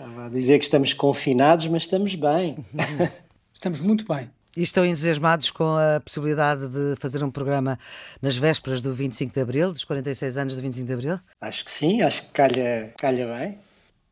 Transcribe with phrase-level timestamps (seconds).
[0.00, 2.56] Estava a dizer que estamos confinados, mas estamos bem.
[3.52, 4.30] Estamos muito bem.
[4.56, 7.78] E estão entusiasmados com a possibilidade de fazer um programa
[8.22, 11.20] nas vésperas do 25 de Abril, dos 46 anos do 25 de Abril?
[11.38, 13.58] Acho que sim, acho que calha, calha bem.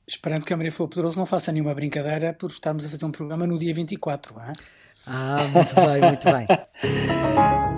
[0.07, 3.11] Esperando que a Maria Flor Poderoso não faça nenhuma brincadeira por estarmos a fazer um
[3.11, 4.53] programa no dia 24, não é?
[5.07, 7.78] Ah, muito bem, muito bem.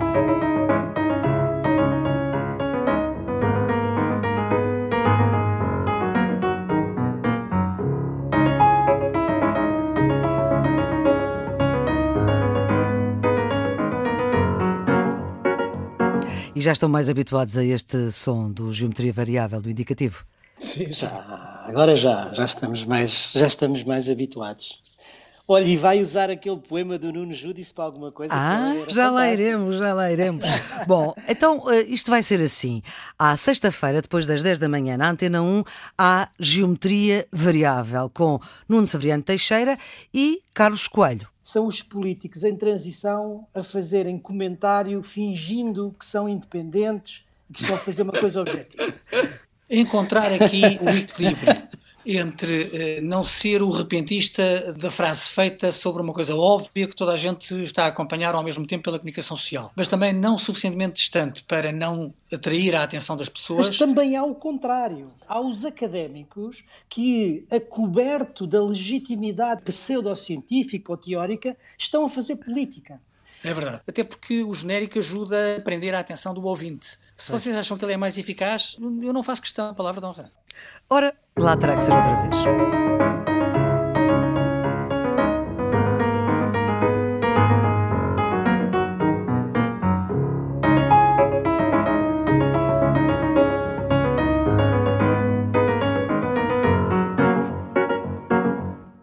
[16.61, 20.23] E já estão mais habituados a este som do geometria variável, do indicativo?
[20.59, 21.09] Sim, já.
[21.65, 24.80] Agora já, já estamos mais, já estamos mais habituados.
[25.53, 28.33] Olha, e vai usar aquele poema do Nuno Judice para alguma coisa?
[28.33, 30.45] Ah, já lá iremos, já lá iremos.
[30.87, 32.81] Bom, então eh, isto vai ser assim.
[33.19, 35.63] À sexta-feira, depois das 10 da manhã, na Antena 1,
[35.97, 39.77] há Geometria Variável com Nuno Severiano Teixeira
[40.13, 41.27] e Carlos Coelho.
[41.43, 47.75] São os políticos em transição a fazerem comentário fingindo que são independentes e que estão
[47.75, 48.93] a fazer uma coisa objetiva.
[49.69, 51.70] Encontrar aqui o equilíbrio
[52.05, 57.13] entre eh, não ser o repentista da frase feita sobre uma coisa óbvia que toda
[57.13, 60.93] a gente está a acompanhar ao mesmo tempo pela comunicação social, mas também não suficientemente
[60.93, 63.67] distante para não atrair a atenção das pessoas.
[63.67, 65.11] Mas também há o contrário.
[65.27, 72.99] Há os académicos que, a coberto da legitimidade pseudocientífica ou teórica, estão a fazer política.
[73.43, 73.81] É verdade.
[73.87, 76.97] Até porque o genérico ajuda a prender a atenção do ouvinte.
[77.21, 80.07] Se vocês acham que ele é mais eficaz, eu não faço questão, a palavra de
[80.07, 80.31] honra.
[80.89, 83.00] Ora, lá terá que ser outra vez.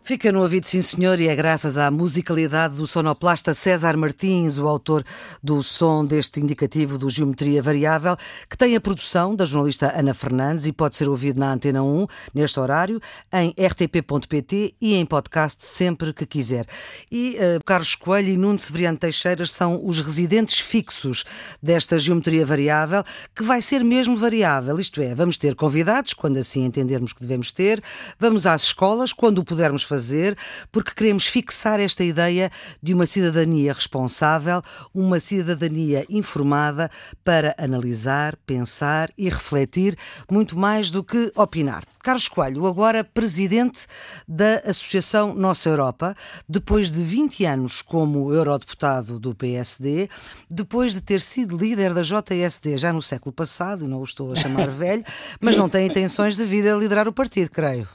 [0.08, 4.66] Fica no ouvido, sim senhor, e é graças à musicalidade do sonoplasta César Martins, o
[4.66, 5.04] autor
[5.42, 8.16] do som deste indicativo do Geometria Variável,
[8.48, 12.06] que tem a produção da jornalista Ana Fernandes e pode ser ouvido na Antena 1,
[12.32, 16.64] neste horário, em rtp.pt e em podcast sempre que quiser.
[17.12, 21.22] E uh, Carlos Coelho e Nuno Severiano Teixeiras são os residentes fixos
[21.62, 23.04] desta Geometria Variável,
[23.36, 27.52] que vai ser mesmo variável, isto é, vamos ter convidados, quando assim entendermos que devemos
[27.52, 27.82] ter,
[28.18, 30.38] vamos às escolas, quando o pudermos fazer fazer,
[30.70, 34.62] porque queremos fixar esta ideia de uma cidadania responsável,
[34.94, 36.88] uma cidadania informada
[37.24, 39.96] para analisar, pensar e refletir
[40.30, 41.82] muito mais do que opinar.
[42.00, 43.86] Carlos Coelho, agora presidente
[44.26, 46.14] da Associação Nossa Europa,
[46.48, 50.08] depois de 20 anos como eurodeputado do PSD,
[50.48, 54.36] depois de ter sido líder da JSD já no século passado, não o estou a
[54.36, 55.04] chamar velho,
[55.40, 57.88] mas não tem intenções de vir a liderar o partido, creio.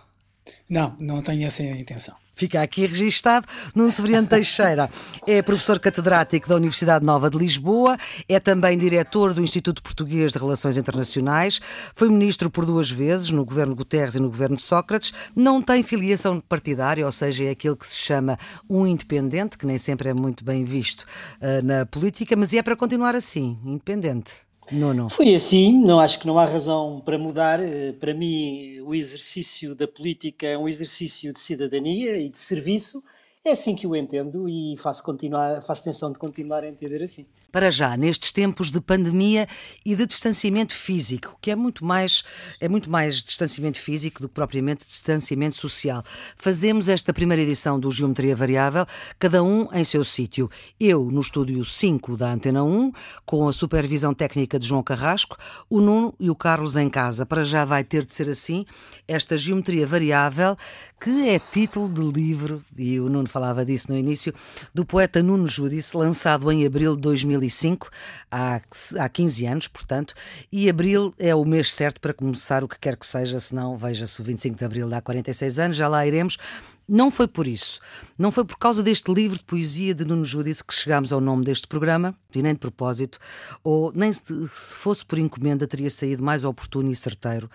[0.70, 2.16] Não, não tenho essa intenção.
[2.36, 3.46] Fica aqui registado.
[3.76, 4.90] Nuno Severiano Teixeira
[5.28, 7.96] é professor catedrático da Universidade Nova de Lisboa,
[8.28, 11.62] é também diretor do Instituto Português de Relações Internacionais,
[11.96, 16.40] foi ministro por duas vezes no governo Guterres e no governo Sócrates, não tem filiação
[16.40, 18.38] partidária, ou seja, é aquilo que se chama
[18.68, 22.76] um independente, que nem sempre é muito bem visto uh, na política, mas é para
[22.76, 24.42] continuar assim, independente.
[24.72, 25.10] Não, não.
[25.10, 27.60] Foi assim, não acho que não há razão para mudar.
[27.60, 33.04] Eh, para mim, o exercício da política é um exercício de cidadania e de serviço.
[33.46, 37.26] É assim que eu entendo e faço, continuar, faço tensão de continuar a entender assim
[37.54, 39.48] para já, nestes tempos de pandemia
[39.86, 42.24] e de distanciamento físico, que é muito mais,
[42.60, 46.04] é muito mais distanciamento físico do que propriamente distanciamento social.
[46.36, 48.88] Fazemos esta primeira edição do Geometria Variável,
[49.20, 50.50] cada um em seu sítio.
[50.80, 52.92] Eu no estúdio 5 da Antena 1,
[53.24, 55.38] com a supervisão técnica de João Carrasco,
[55.70, 57.24] o Nuno e o Carlos em casa.
[57.24, 58.66] Para já vai ter de ser assim,
[59.08, 60.58] esta Geometria Variável,
[61.00, 64.34] que é título de livro, e o Nuno falava disso no início,
[64.74, 67.90] do poeta Nuno Judice, lançado em abril de 2000 2005,
[68.32, 68.62] há,
[69.00, 70.14] há 15 anos, portanto,
[70.52, 74.22] e abril é o mês certo para começar o que quer que seja, senão veja-se
[74.22, 76.38] o 25 de abril, há 46 anos, já lá iremos.
[76.86, 77.80] Não foi por isso,
[78.18, 81.46] não foi por causa deste livro de poesia de Nuno Judice que chegámos ao nome
[81.46, 83.20] deste programa, e nem de propósito,
[83.64, 87.50] ou nem se fosse por encomenda teria saído mais oportuno e certeiro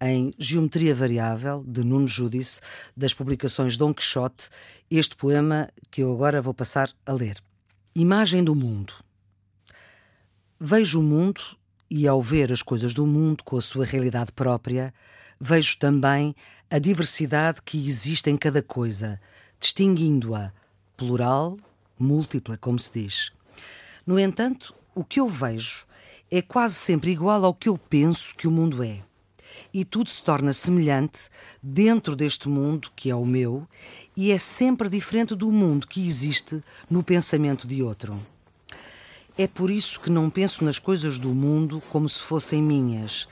[0.00, 2.60] em Geometria Variável, de Nuno Judice,
[2.96, 4.48] das publicações Dom Quixote,
[4.90, 7.36] este poema que eu agora vou passar a ler.
[7.94, 8.94] Imagem do mundo.
[10.64, 11.40] Vejo o mundo
[11.90, 14.94] e, ao ver as coisas do mundo com a sua realidade própria,
[15.40, 16.36] vejo também
[16.70, 19.20] a diversidade que existe em cada coisa,
[19.58, 20.52] distinguindo-a
[20.96, 21.58] plural,
[21.98, 23.32] múltipla, como se diz.
[24.06, 25.84] No entanto, o que eu vejo
[26.30, 29.02] é quase sempre igual ao que eu penso que o mundo é.
[29.74, 31.28] e tudo se torna semelhante
[31.60, 33.66] dentro deste mundo que é o meu
[34.16, 38.16] e é sempre diferente do mundo que existe no pensamento de outro.
[39.36, 43.26] É por isso que não penso nas coisas do mundo como se fossem minhas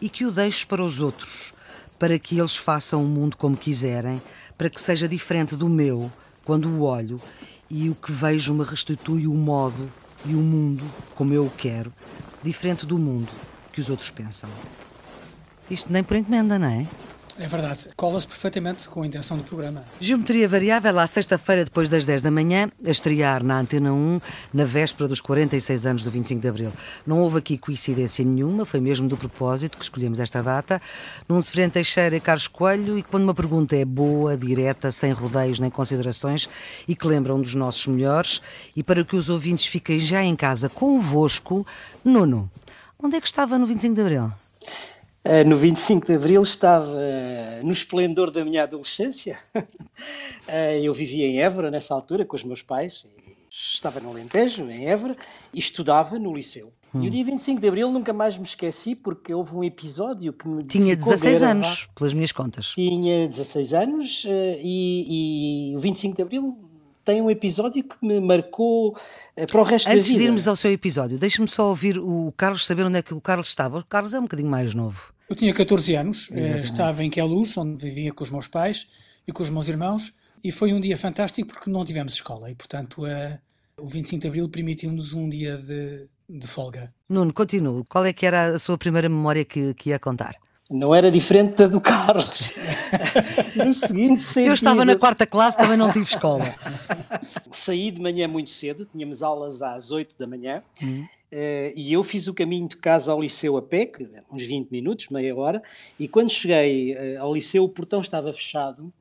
[0.00, 1.52] e que o deixo para os outros,
[1.96, 4.20] para que eles façam o mundo como quiserem,
[4.58, 6.10] para que seja diferente do meu
[6.44, 7.20] quando o olho
[7.70, 9.90] e o que vejo me restitui o modo
[10.26, 10.84] e o mundo
[11.14, 11.92] como eu o quero,
[12.42, 13.30] diferente do mundo
[13.72, 14.50] que os outros pensam.
[15.70, 16.86] Isto nem por encomenda, não é?
[17.36, 19.82] É verdade, cola-se perfeitamente com a intenção do programa.
[20.00, 24.20] Geometria Variável, à sexta-feira, depois das 10 da manhã, a estrear na Antena 1,
[24.52, 26.72] na véspera dos 46 anos do 25 de Abril.
[27.04, 30.80] Não houve aqui coincidência nenhuma, foi mesmo do propósito que escolhemos esta data.
[31.28, 35.58] Num Severino Teixeira e Carlos Coelho, e quando uma pergunta é boa, direta, sem rodeios
[35.58, 36.48] nem considerações,
[36.86, 38.40] e que lembram dos nossos melhores,
[38.76, 41.66] e para que os ouvintes fiquem já em casa convosco,
[42.04, 42.48] Nuno,
[42.96, 44.32] onde é que estava no 25 de Abril?
[45.26, 49.38] Uh, no 25 de Abril estava uh, no esplendor da minha adolescência.
[49.56, 49.62] uh,
[50.82, 53.06] eu vivia em Évora nessa altura com os meus pais.
[53.50, 55.16] Estava no Alentejo, em Évora,
[55.52, 56.74] e estudava no liceu.
[56.94, 57.04] Hum.
[57.04, 60.46] E o dia 25 de Abril nunca mais me esqueci porque houve um episódio que
[60.46, 60.62] me.
[60.64, 62.66] Tinha 16 anos, pelas minhas contas.
[62.74, 66.58] Tinha 16 anos e, e o 25 de Abril
[67.02, 68.94] tem um episódio que me marcou
[69.50, 69.98] para o resto Antes da vida.
[70.00, 73.14] Antes de irmos ao seu episódio, deixe-me só ouvir o Carlos, saber onde é que
[73.14, 73.78] o Carlos estava.
[73.78, 75.13] O Carlos é um bocadinho mais novo.
[75.28, 78.86] Eu tinha 14 anos, eh, estava em Queluz, onde vivia com os meus pais
[79.26, 80.12] e com os meus irmãos,
[80.42, 83.38] e foi um dia fantástico porque não tivemos escola e, portanto, a,
[83.80, 86.92] o 25 de Abril permitiu-nos um dia de, de folga.
[87.08, 87.84] Nuno, continuo.
[87.88, 90.36] Qual é que era a sua primeira memória que, que ia contar?
[90.70, 92.52] não era diferente da do Carlos.
[93.54, 94.48] no seguinte sentido...
[94.48, 96.44] Eu estava na quarta classe, também não tive escola.
[97.52, 101.06] Saí de manhã muito cedo, tínhamos aulas às 8 da manhã, uhum.
[101.34, 103.90] Uh, e eu fiz o caminho de casa ao liceu a pé,
[104.30, 105.62] uns 20 minutos, meia hora,
[105.98, 108.92] e quando cheguei uh, ao liceu o portão estava fechado,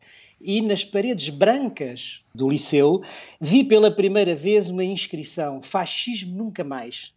[0.41, 3.01] e nas paredes brancas do liceu
[3.39, 7.13] vi pela primeira vez uma inscrição, fascismo nunca mais.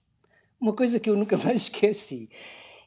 [0.60, 2.28] Uma coisa que eu nunca mais esqueci.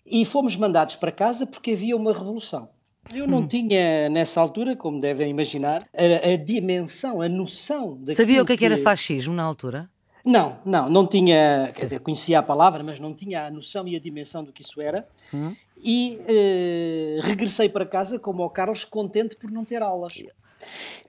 [0.06, 2.70] E fomos mandados para casa porque havia uma revolução.
[3.14, 3.48] Eu não hum.
[3.48, 8.00] tinha, nessa altura, como devem imaginar, a, a dimensão, a noção.
[8.10, 9.90] Sabia o que, é que era fascismo na altura?
[10.30, 13.96] Não, não, não tinha, quer dizer, conhecia a palavra, mas não tinha a noção e
[13.96, 15.08] a dimensão do que isso era.
[15.34, 15.56] Hum.
[15.84, 20.14] E eh, regressei para casa, como o Carlos, contente por não ter aulas.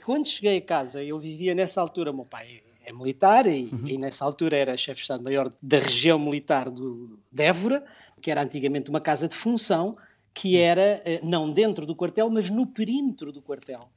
[0.07, 3.89] Quando cheguei a casa, eu vivia nessa altura, meu pai é militar e, uhum.
[3.89, 7.85] e nessa altura era chefe de Estado-Maior da região militar do, de Évora,
[8.23, 9.99] que era antigamente uma casa de função,
[10.33, 10.61] que hum.
[10.61, 13.91] era eh, não dentro do quartel, mas no perímetro do quartel.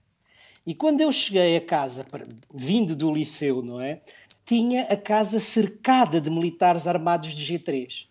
[0.65, 2.05] E quando eu cheguei a casa,
[2.53, 4.01] vindo do liceu, não é?
[4.45, 8.07] Tinha a casa cercada de militares armados de G3.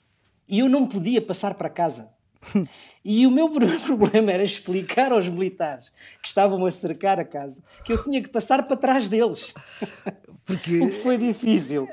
[0.48, 2.10] E eu não podia passar para casa.
[3.04, 3.50] E o meu
[3.84, 5.92] problema era explicar aos militares
[6.22, 9.52] que estavam a cercar a casa que eu tinha que passar para trás deles.
[10.44, 10.80] Porque...
[10.80, 11.88] o que foi difícil.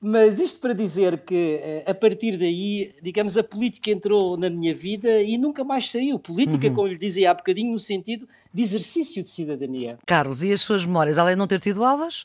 [0.00, 4.72] Mas isto para dizer que eh, a partir daí, digamos, a política entrou na minha
[4.72, 6.20] vida e nunca mais saiu.
[6.20, 6.74] Política, uhum.
[6.74, 9.98] como lhe dizia há bocadinho, no sentido de exercício de cidadania.
[10.06, 12.24] Carlos, e as suas memórias, além de não ter tido aulas?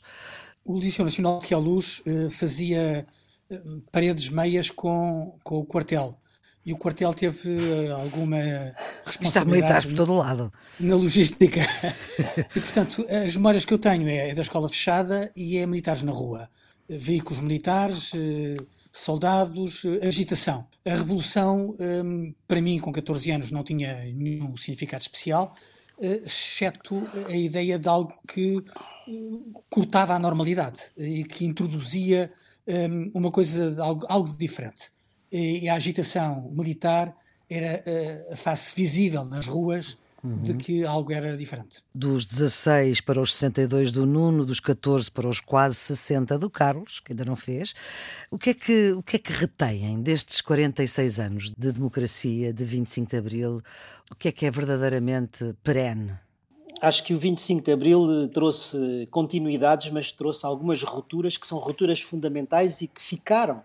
[0.64, 3.06] O Liceu Nacional de Queluz uh, fazia
[3.50, 6.18] uh, paredes meias com, com o quartel.
[6.64, 8.38] E o quartel teve uh, alguma
[9.04, 9.88] responsabilidade.
[9.88, 10.52] Por todo lado.
[10.80, 11.60] Na logística.
[12.56, 16.12] e, portanto, as memórias que eu tenho é da escola fechada e é militares na
[16.12, 16.48] rua
[16.88, 18.56] veículos militares, eh,
[18.92, 20.66] soldados, eh, agitação.
[20.84, 21.74] A revolução,
[22.46, 27.88] para mim, com 14 anos, não tinha nenhum significado especial, eh, exceto a ideia de
[27.88, 28.62] algo que
[29.70, 32.32] cortava a normalidade e que introduzia
[32.66, 34.90] ehm, uma coisa, algo, algo diferente.
[35.30, 37.14] E a agitação militar
[37.48, 37.82] era
[38.32, 40.42] a face visível nas ruas uhum.
[40.42, 41.84] de que algo era diferente.
[41.94, 47.00] Dos 16 para os 62 do Nuno, dos 14 para os quase 60 do Carlos,
[47.00, 47.74] que ainda não fez,
[48.30, 52.64] o que é que, o que, é que retêm destes 46 anos de democracia, de
[52.64, 53.62] 25 de Abril?
[54.10, 56.14] O que é que é verdadeiramente perene?
[56.80, 62.00] Acho que o 25 de Abril trouxe continuidades, mas trouxe algumas rupturas que são rupturas
[62.00, 63.62] fundamentais e que ficaram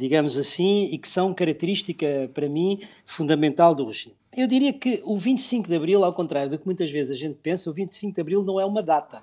[0.00, 4.16] digamos assim, e que são característica, para mim, fundamental do regime.
[4.34, 7.36] Eu diria que o 25 de Abril, ao contrário do que muitas vezes a gente
[7.42, 9.22] pensa, o 25 de Abril não é uma data.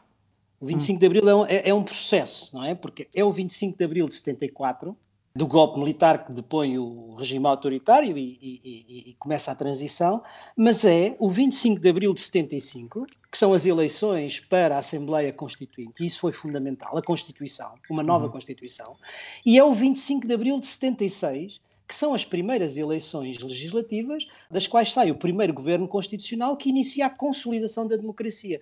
[0.59, 2.75] O 25 de Abril é um, é, é um processo, não é?
[2.75, 4.95] Porque é o 25 de Abril de 74,
[5.37, 10.23] do golpe militar que depõe o regime autoritário e, e, e, começa a transição,
[10.55, 15.31] mas é o 25 de abril de 75, que são as eleições para a Assembleia
[15.31, 18.31] Constituinte, e isso foi fundamental, a Constituição, uma nova uhum.
[18.31, 18.93] Constituição,
[19.45, 24.65] e é o 25 de abril de 76, que são as primeiras eleições legislativas, das
[24.65, 28.59] quais sai o primeiro governo constitucional que inicia a consolidação da democracia.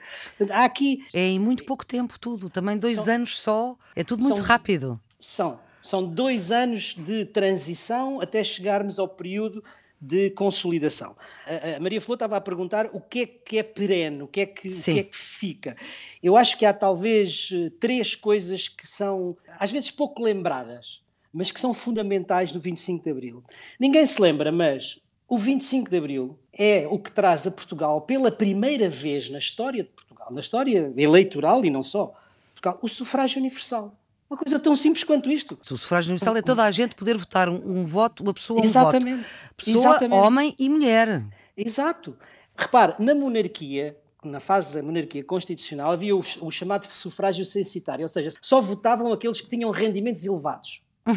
[0.52, 1.04] Há aqui.
[1.12, 4.46] É em muito pouco tempo tudo, também dois são, anos só, é tudo muito são,
[4.46, 5.00] rápido.
[5.20, 5.65] São.
[5.86, 9.64] São dois anos de transição até chegarmos ao período
[10.02, 11.16] de consolidação.
[11.46, 14.46] A, Maria Flor estava a perguntar o que é que é perene, o que é
[14.48, 15.78] que, o que, é que fica.
[16.24, 21.52] Eu acho que há talvez eh, três coisas que são, às vezes, pouco lembradas mas
[21.52, 23.44] que são fundamentais no 25 de Abril.
[23.78, 28.32] Ninguém se lembra, mas o 25 de Abril é o que traz a Portugal, pela
[28.32, 32.14] primeira vez na história de Portugal, na história eleitoral e não só,
[32.54, 33.94] Portugal, o sufrágio universal.
[34.30, 35.58] Uma coisa tão simples quanto isto.
[35.62, 38.64] O sufrágio universal é toda a gente poder votar um, um voto, uma pessoa, um
[38.64, 39.18] Exatamente.
[39.18, 39.30] voto.
[39.56, 40.20] Pessoa, Exatamente.
[40.20, 41.24] homem e mulher.
[41.56, 42.18] Exato.
[42.58, 48.10] Repare, na monarquia, na fase da monarquia constitucional, havia o, o chamado sufrágio censitário, ou
[48.10, 50.82] seja, só votavam aqueles que tinham rendimentos elevados.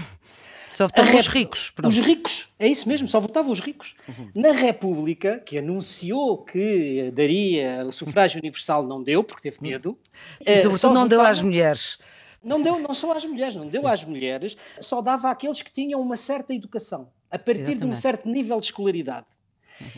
[0.71, 1.71] Só votavam os ricos.
[1.71, 1.91] Pronto.
[1.91, 3.97] Os ricos, é isso mesmo, só votavam os ricos.
[4.07, 4.31] Uhum.
[4.33, 9.99] Na República, que anunciou que daria o sufrágio universal, não deu, porque teve medo.
[10.41, 11.99] E eh, sobretudo não deu às mulheres.
[12.43, 13.87] Não deu, não só às mulheres, não deu Sim.
[13.89, 17.81] às mulheres, só dava àqueles que tinham uma certa educação, a partir Exatamente.
[17.81, 19.27] de um certo nível de escolaridade.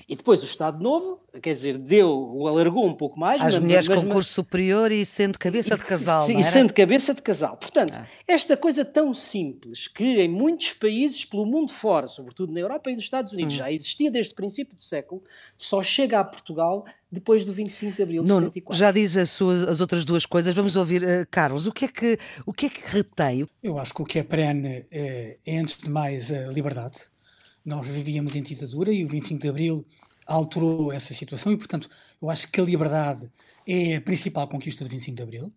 [0.09, 3.41] E depois o Estado Novo, quer dizer, deu, alargou um pouco mais.
[3.41, 6.27] Às mas, mulheres mas, com mas, curso superior e sendo cabeça de casal.
[6.27, 7.57] Sim, e sendo cabeça de casal.
[7.57, 8.07] Portanto, ah.
[8.27, 12.95] esta coisa tão simples que em muitos países pelo mundo fora, sobretudo na Europa e
[12.95, 13.59] nos Estados Unidos, hum.
[13.59, 15.23] já existia desde o princípio do século,
[15.57, 18.79] só chega a Portugal depois do 25 de abril de Nuno, 74.
[18.79, 21.03] Já diz as, suas, as outras duas coisas, vamos ouvir.
[21.03, 23.49] Uh, Carlos, o que, é que, o que é que retém?
[23.63, 27.11] Eu acho que o que é perene é, é antes de mais, a liberdade
[27.65, 29.87] nós vivíamos em ditadura e o 25 de Abril
[30.27, 31.89] alterou essa situação e, portanto,
[32.21, 33.31] eu acho que a liberdade
[33.67, 35.53] é a principal conquista do 25 de Abril.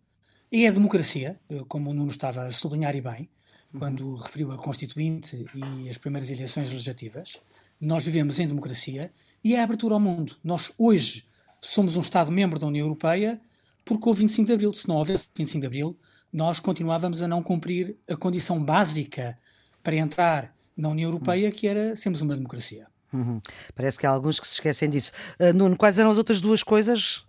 [0.52, 3.30] É a democracia, eh, como o Nuno estava a sublinhar e bem,
[3.78, 7.38] quando referiu a Constituinte e as primeiras eleições legislativas.
[7.82, 9.12] Nós vivemos em democracia
[9.44, 10.38] e é a abertura ao mundo.
[10.44, 11.26] Nós hoje
[11.60, 13.42] somos um Estado-membro da União Europeia
[13.84, 14.74] porque houve 25 de Abril.
[14.74, 15.98] Se não houvesse 25 de Abril,
[16.32, 19.38] nós continuávamos a não cumprir a condição básica
[19.82, 22.88] para entrar na União Europeia, que era sermos uma democracia.
[23.14, 23.40] Uhum.
[23.76, 25.12] Parece que há alguns que se esquecem disso.
[25.40, 27.24] Uh, Nuno, quais eram as outras duas coisas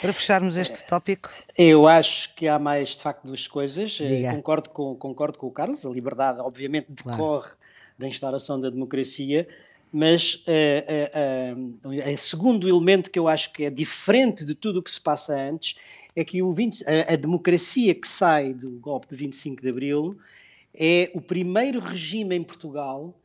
[0.00, 1.30] para fecharmos este tópico?
[1.56, 3.98] Eu acho que há mais, de facto, duas coisas.
[4.00, 5.86] Uh, concordo, com, concordo com o Carlos.
[5.86, 7.56] A liberdade, obviamente, decorre claro.
[7.96, 9.46] da instauração da democracia,
[9.92, 14.90] mas uh, uh, segundo elemento que eu acho que é diferente de tudo o que
[14.90, 15.76] se passa antes
[16.14, 20.18] é que o 20, a, a democracia que sai do golpe de 25 de Abril
[20.74, 23.18] é o primeiro regime em Portugal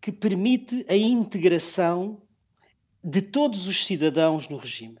[0.00, 2.20] que permite a integração
[3.02, 4.98] de todos os cidadãos no regime.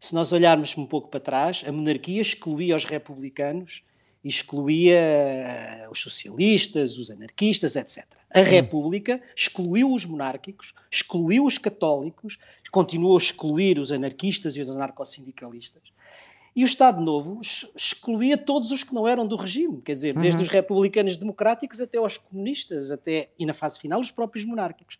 [0.00, 3.82] Se nós olharmos um pouco para trás, a monarquia excluía os republicanos,
[4.22, 8.04] excluía eh, os socialistas, os anarquistas, etc.
[8.30, 12.38] A República excluiu os monárquicos, excluiu os católicos,
[12.74, 15.82] continuou a excluir os anarquistas e os anarcossindicalistas.
[16.56, 17.40] E o Estado Novo
[17.76, 20.42] excluía todos os que não eram do regime, quer dizer, desde uhum.
[20.42, 24.98] os republicanos democráticos até aos comunistas, até, e na fase final, os próprios monárquicos.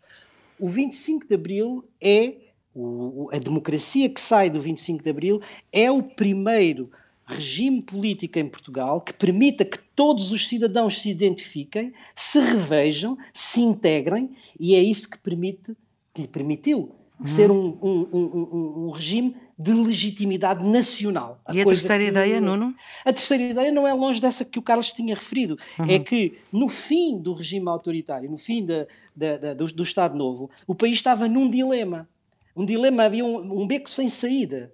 [0.59, 2.35] O 25 de Abril é,
[2.73, 6.91] o, a democracia que sai do 25 de Abril é o primeiro
[7.25, 13.61] regime político em Portugal que permita que todos os cidadãos se identifiquem, se revejam, se
[13.61, 15.75] integrem, e é isso que permite,
[16.13, 17.25] que lhe permitiu uhum.
[17.25, 21.39] ser um, um, um, um regime de legitimidade nacional.
[21.45, 22.75] A e a terceira que, ideia, Nuno?
[23.05, 25.57] A terceira ideia não é longe dessa que o Carlos tinha referido.
[25.79, 25.85] Uhum.
[25.85, 30.17] É que no fim do regime autoritário, no fim da, da, da, do, do, Estado
[30.17, 32.07] Novo, o país estava num dilema.
[32.55, 34.71] Um dilema, havia um beco sem saída.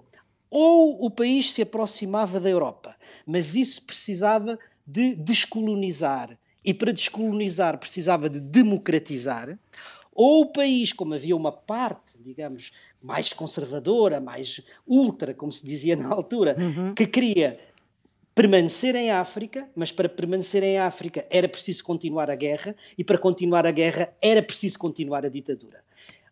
[0.50, 2.96] Ou o país se aproximava da Europa,
[3.26, 6.38] mas isso precisava de descolonizar.
[6.64, 9.58] E para descolonizar precisava de democratizar.
[10.14, 15.96] Ou o país, como havia uma parte digamos, mais conservadora, mais ultra, como se dizia
[15.96, 16.94] na altura, uhum.
[16.94, 17.60] que queria
[18.34, 23.18] permanecer em África, mas para permanecer em África era preciso continuar a guerra e para
[23.18, 25.84] continuar a guerra era preciso continuar a ditadura.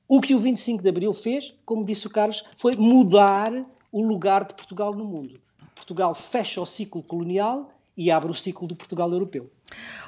[0.08, 3.54] O que o 25 de Abril fez, como disse o Carlos, foi mudar
[3.92, 5.40] o lugar de Portugal no mundo.
[5.76, 9.52] Portugal fecha o ciclo colonial e abre o ciclo do Portugal europeu.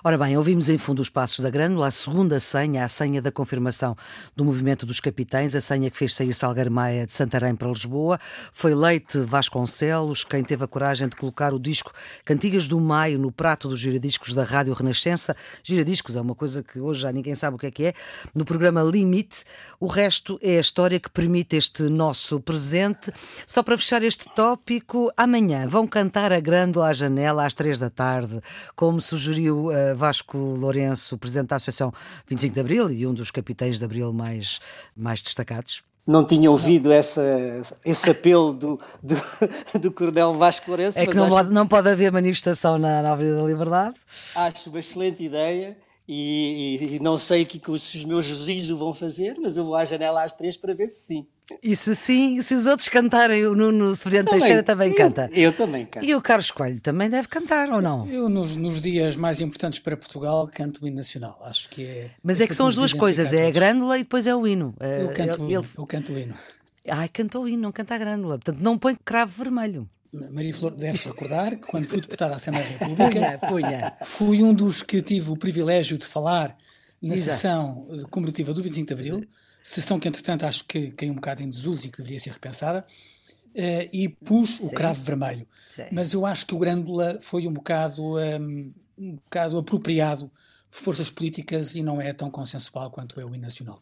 [0.04, 3.32] Ora bem, ouvimos em fundo os passos da Grândola, a segunda senha, a senha da
[3.32, 3.96] confirmação
[4.36, 8.20] do movimento dos capitães, a senha que fez sair Salgueiro Maia de Santarém para Lisboa.
[8.52, 11.92] Foi Leite Vasconcelos quem teve a coragem de colocar o disco
[12.26, 15.36] Cantigas do Maio no prato dos giradiscos da Rádio Renascença.
[15.64, 17.94] Giradiscos é uma coisa que hoje já ninguém sabe o que é que é.
[18.34, 19.44] No programa Limite,
[19.80, 23.12] o resto é a história que permite este nosso presente.
[23.46, 27.90] Só para fechar este tópico, amanhã vão cantar a Grândola à janela às três da
[27.90, 28.42] tarde,
[28.76, 31.94] como sugeriu o uh, Vasco Lourenço, presidente da Associação
[32.28, 34.60] 25 de Abril e um dos capitães de Abril mais,
[34.96, 35.84] mais destacados?
[36.06, 39.16] não tinha ouvido essa, esse apelo do, do,
[39.80, 41.00] do Coronel Vasco Lourenço.
[41.00, 43.96] É que não, pode, não pode haver manifestação na, na Avenida da Liberdade.
[44.36, 45.78] Acho uma excelente ideia
[46.08, 49.76] e, e, e não sei o que os meus vizinhos vão fazer, mas eu vou
[49.76, 51.28] à janela às três para ver se sim.
[51.62, 55.30] E se sim, se os outros cantarem, o Nuno Severiano Teixeira também canta.
[55.32, 56.06] Eu, eu, também canto.
[56.06, 58.08] E o Carlos Coelho também deve cantar, ou não?
[58.08, 61.40] Eu, nos, nos dias mais importantes para Portugal, canto o hino nacional.
[61.46, 62.12] Acho que é.
[62.24, 64.48] Mas é, é que são as duas coisas: é a grândula e depois é o
[64.48, 64.74] hino.
[64.80, 65.68] Eu canto, ele...
[65.78, 66.36] eu canto o hino.
[66.88, 68.40] Ai, cantou o hino, não canta a grândula.
[68.40, 69.88] Portanto, não põe cravo vermelho.
[70.14, 74.54] Maria Flor deve-se recordar que quando fui deputada à Assembleia da República, punha, fui um
[74.54, 76.58] dos que tive o privilégio de falar
[77.02, 77.38] na Exato.
[77.38, 79.28] sessão comemorativa do 25 de Abril,
[79.64, 82.86] sessão que entretanto acho que caiu um bocado em desuso e que deveria ser repensada,
[83.56, 84.68] uh, e pus Sim.
[84.68, 85.48] o cravo vermelho.
[85.68, 85.86] Sim.
[85.92, 90.32] Mas eu acho que o Grândola foi um bocado, um, um bocado apropriado
[90.70, 93.80] por forças políticas e não é tão consensual quanto é o hino nacional,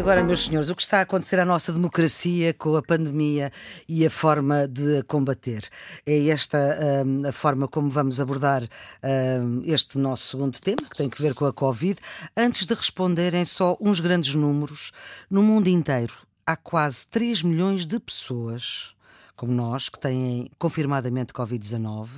[0.00, 3.52] agora, meus senhores, o que está a acontecer à nossa democracia com a pandemia
[3.86, 5.68] e a forma de a combater?
[6.06, 6.58] É esta
[7.04, 8.62] um, a forma como vamos abordar
[9.42, 11.98] um, este nosso segundo tema, que tem que ver com a Covid.
[12.34, 14.90] Antes de responderem só uns grandes números,
[15.30, 16.14] no mundo inteiro
[16.46, 18.94] há quase 3 milhões de pessoas
[19.40, 22.08] como nós, que têm confirmadamente Covid-19.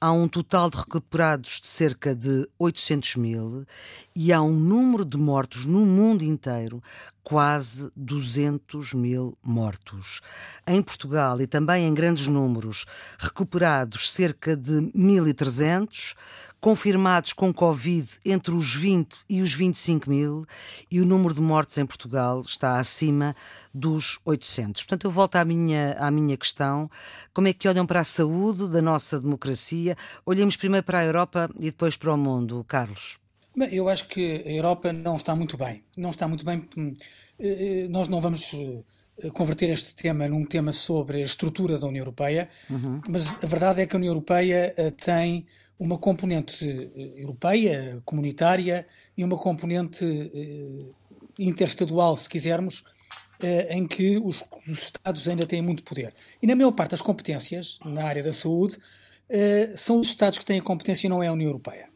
[0.00, 3.66] Há um total de recuperados de cerca de 800 mil
[4.14, 6.80] e há um número de mortos no mundo inteiro,
[7.24, 10.20] quase 200 mil mortos.
[10.64, 12.86] Em Portugal e também em grandes números,
[13.18, 16.14] recuperados cerca de 1.300,
[16.60, 20.46] confirmados com Covid entre os 20 e os 25 mil
[20.90, 23.34] e o número de mortes em Portugal está acima
[23.74, 24.82] dos 800.
[24.82, 26.90] Portanto, eu volto à minha, à minha questão.
[27.32, 29.96] Como é que olham para a saúde da nossa democracia?
[30.26, 33.18] Olhemos primeiro para a Europa e depois para o mundo, Carlos.
[33.56, 35.82] Bem, eu acho que a Europa não está muito bem.
[35.96, 36.68] Não está muito bem.
[36.76, 36.94] Hum,
[37.38, 41.86] eh, eh, nós não vamos eh, converter este tema num tema sobre a estrutura da
[41.86, 43.00] União Europeia, uhum.
[43.08, 45.46] mas a verdade é que a União Europeia tem
[45.80, 50.92] uma componente eh, europeia, comunitária, e uma componente eh,
[51.38, 52.84] interestadual, se quisermos,
[53.42, 56.12] eh, em que os, os, Estados ainda têm muito poder.
[56.42, 58.78] E na maior parte das competências, na área da saúde,
[59.76, 61.88] são os Estados que têm a competência e não é a União Europeia.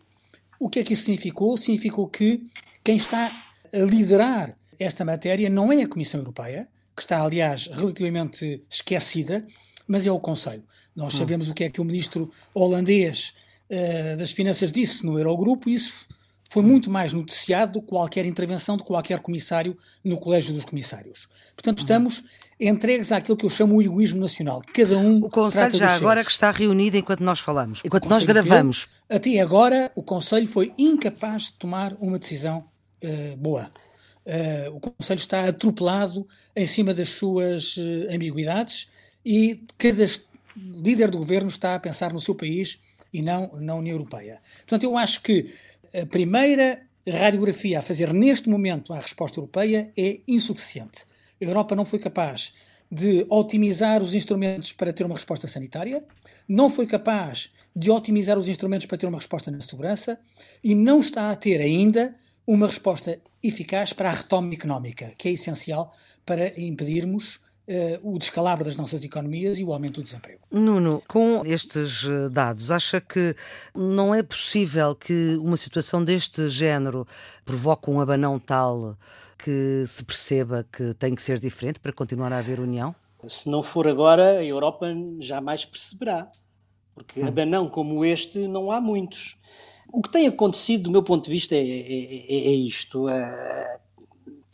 [0.58, 1.56] O que é que isso significou?
[1.56, 2.44] Significou que
[2.82, 3.26] quem está
[3.72, 9.44] a liderar esta matéria não é a Comissão Europeia, que está, aliás, relativamente esquecida,
[9.86, 10.62] mas é o Conselho.
[10.94, 11.18] Nós hum.
[11.18, 13.34] sabemos o que é que o ministro holandês
[13.70, 16.06] uh, das Finanças disse no Eurogrupo, isso
[16.50, 21.28] foi muito mais noticiado do que qualquer intervenção de qualquer comissário no Colégio dos Comissários.
[21.56, 21.84] Portanto, uhum.
[21.84, 22.24] estamos
[22.60, 24.62] entregues àquilo que eu chamo o egoísmo nacional.
[24.72, 25.18] Cada um.
[25.18, 26.26] O Conselho já agora seus.
[26.28, 28.88] que está reunido enquanto nós falamos, enquanto nós gravamos.
[29.08, 32.64] até agora, o Conselho foi incapaz de tomar uma decisão
[33.02, 33.70] uh, boa.
[34.24, 38.88] Uh, o Conselho está atropelado em cima das suas uh, ambiguidades
[39.24, 40.06] e cada
[40.56, 42.78] líder do governo está a pensar no seu país
[43.14, 44.42] e não na União Europeia.
[44.58, 45.54] Portanto, eu acho que
[45.94, 51.06] a primeira radiografia a fazer neste momento à resposta europeia é insuficiente.
[51.40, 52.52] A Europa não foi capaz
[52.90, 56.04] de otimizar os instrumentos para ter uma resposta sanitária,
[56.48, 60.18] não foi capaz de otimizar os instrumentos para ter uma resposta na segurança
[60.62, 62.14] e não está a ter ainda
[62.46, 65.92] uma resposta eficaz para a retoma económica, que é essencial
[66.26, 67.40] para impedirmos
[68.02, 70.40] o descalabro das nossas economias e o aumento do desemprego.
[70.50, 73.34] Nuno, com estes eh, dados, acha que
[73.74, 77.06] não é possível que uma situação deste género
[77.44, 78.96] provoque um abanão tal
[79.38, 82.94] que se perceba que tem que ser diferente para continuar a haver união?
[83.26, 84.86] Se não for agora, a Europa
[85.18, 86.28] jamais perceberá,
[86.94, 87.26] porque hum.
[87.26, 89.38] abanão como este não há muitos.
[89.92, 93.06] O que tem acontecido, do meu ponto de vista, é, é, é, é isto.
[93.06, 93.83] Uh,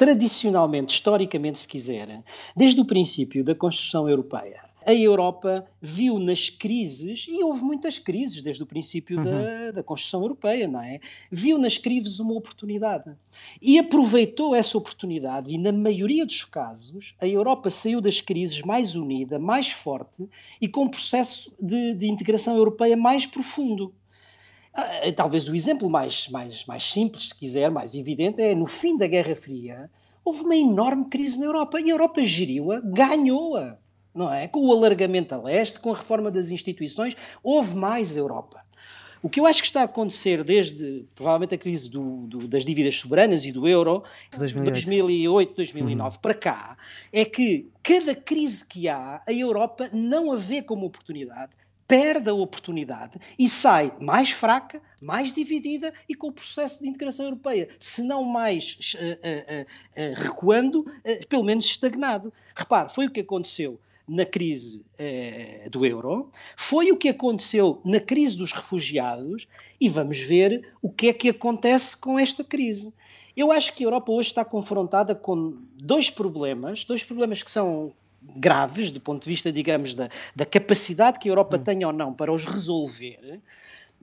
[0.01, 2.25] tradicionalmente, historicamente, se quiser,
[2.57, 8.41] desde o princípio da construção europeia, a Europa viu nas crises, e houve muitas crises
[8.41, 9.25] desde o princípio uhum.
[9.25, 11.01] da, da, construção europeia, não é?
[11.31, 13.15] Viu nas crises uma oportunidade.
[13.61, 18.97] E aproveitou essa oportunidade, e na maioria dos casos, a Europa saiu das crises mais
[18.97, 20.27] unida, mais forte
[20.59, 23.93] e com um processo de, de integração europeia mais profundo.
[24.73, 28.97] Ah, talvez o exemplo mais, mais, mais simples, se quiser, mais evidente, é no fim
[28.97, 29.91] da Guerra Fria,
[30.25, 33.77] houve uma enorme crise na Europa e a Europa geriu-a, ganhou-a,
[34.15, 34.47] não é?
[34.47, 38.61] Com o alargamento a leste, com a reforma das instituições, houve mais Europa.
[39.23, 42.65] O que eu acho que está a acontecer desde, provavelmente, a crise do, do, das
[42.65, 44.03] dívidas soberanas e do euro,
[44.37, 46.23] 2008, 2008 2009 uhum.
[46.23, 46.77] para cá,
[47.13, 51.53] é que cada crise que há, a Europa não a vê como oportunidade,
[51.91, 57.27] perde a oportunidade e sai mais fraca, mais dividida e com o processo de integração
[57.27, 60.85] europeia, se não mais uh, uh, uh, recuando,
[61.29, 62.33] pelo menos estagnado.
[62.55, 68.01] Repare, foi o que aconteceu na crise eh, do euro, foi o que aconteceu na
[68.01, 69.47] crise dos refugiados
[69.81, 72.93] e vamos ver o que é que acontece com esta crise.
[73.37, 77.93] Eu acho que a Europa hoje está confrontada com dois problemas, dois problemas que são
[78.23, 81.63] graves do ponto de vista, digamos, da, da capacidade que a Europa hum.
[81.63, 83.41] tem ou não para os resolver.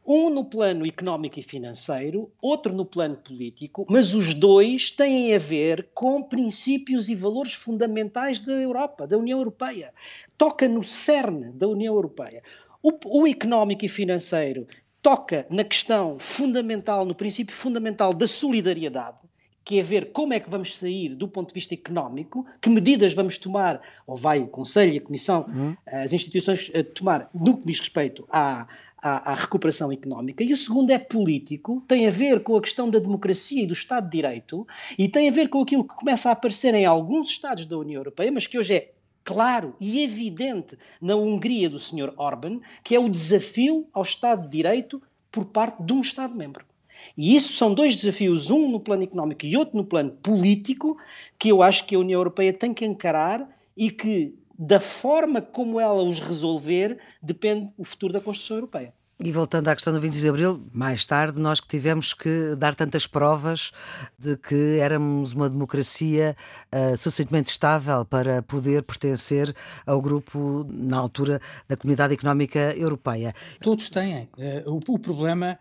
[0.06, 5.38] Um no plano económico e financeiro, outro no plano político, mas os dois têm a
[5.38, 9.94] ver com princípios e valores fundamentais da Europa, da União Europeia.
[10.38, 12.42] Toca no cerne da União Europeia.
[12.82, 14.66] O, o económico e financeiro
[15.02, 19.27] toca na questão fundamental, no princípio fundamental da solidariedade
[19.68, 23.14] que é ver como é que vamos sair do ponto de vista económico, que medidas
[23.14, 25.76] vamos tomar, ou vai o Conselho e a Comissão, uhum.
[25.86, 28.66] as instituições a tomar no que diz respeito à,
[28.98, 30.42] à, à, recuperação económica.
[30.42, 33.74] E o segundo é político, tem a ver com a questão da democracia e do
[33.74, 34.66] Estado de Direito,
[34.98, 38.00] e tem a ver com aquilo que começa a aparecer em alguns Estados da União
[38.00, 38.94] Europeia, mas que hoje é
[39.26, 42.14] claro e evidente na Hungria do Sr.
[42.16, 46.66] Orban, que é o desafio ao Estado de Direito por parte de um Estado-membro.
[47.16, 50.98] E isso são dois desafios, um no plano económico e outro no plano político,
[51.38, 55.80] que eu acho que a União Europeia tem que encarar e que, da forma como
[55.80, 58.94] ela os resolver, depende o futuro da construção europeia.
[59.20, 62.76] E voltando à questão do 26 de Abril, mais tarde nós que tivemos que dar
[62.76, 63.72] tantas provas
[64.18, 66.36] de que éramos uma democracia
[66.72, 69.56] uh, suficientemente estável para poder pertencer
[69.88, 73.34] ao grupo, na altura, da Comunidade Económica Europeia.
[73.60, 74.30] Todos têm.
[74.38, 75.58] Uh, o, o, problema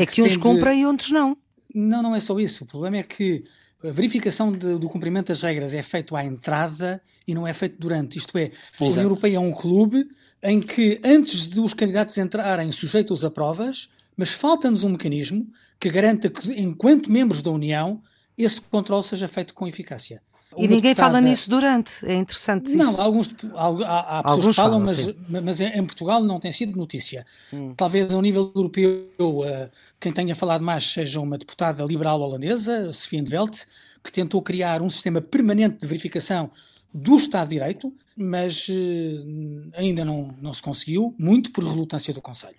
[0.00, 0.82] é que, que uns cumprem de...
[0.82, 1.36] e outros não.
[1.74, 2.64] Não, não é só isso.
[2.64, 3.44] O problema é que
[3.84, 7.76] a verificação de, do cumprimento das regras é feito à entrada e não é feito
[7.78, 8.18] durante.
[8.18, 8.54] Isto é, Exato.
[8.80, 10.08] a União Europeia é um clube
[10.42, 15.46] em que, antes dos candidatos entrarem sujeitos a provas, mas falta-nos um mecanismo
[15.78, 18.02] que garanta que, enquanto membros da União,
[18.36, 20.22] esse controle seja feito com eficácia.
[20.56, 21.08] E ninguém deputada...
[21.08, 23.00] fala nisso durante, é interessante não, isso.
[23.00, 26.50] alguns, há, há, há pessoas alguns que falam, falam mas, mas em Portugal não tem
[26.50, 27.26] sido notícia.
[27.52, 27.74] Hum.
[27.76, 33.22] Talvez ao nível europeu, uh, quem tenha falado mais seja uma deputada liberal holandesa, Sofia
[33.22, 33.64] de Velt,
[34.02, 36.50] que tentou criar um sistema permanente de verificação
[36.94, 42.22] do Estado de Direito, mas uh, ainda não, não se conseguiu, muito por relutância do
[42.22, 42.56] Conselho